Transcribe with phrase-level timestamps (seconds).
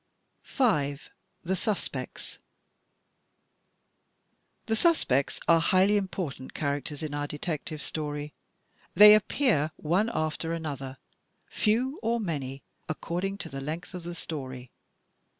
[0.41, 1.09] 5.
[1.43, 2.39] The Suspects
[4.65, 8.33] The suspects are highly important characters in our Detect ive Story.
[8.95, 10.97] They appear one after another,
[11.45, 14.71] few or many, according to the length of the story.